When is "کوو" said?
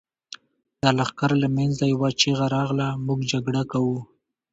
3.71-3.99